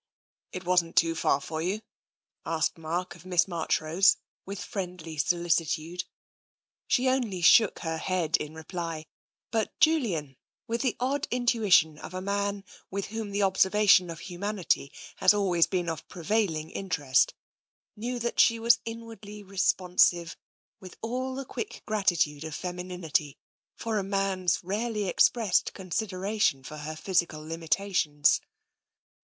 [0.51, 1.79] "It wasn't too far for you?"
[2.47, 6.05] asked Mark of Miss Marchrose, with friendly solicitude.
[6.87, 9.05] She only shook her head in reply,
[9.51, 14.91] but Julian, with the odd intuition of a man with whom the observation of humanity
[15.17, 17.35] has always been of prevailing interest,
[17.93, 20.35] TENSION 103 knew that sh0 was inwardly responsive
[20.79, 23.37] with all the quick gratitude of femininity
[23.75, 28.41] for a man's rarely ex pressed consideration for her physical limitations.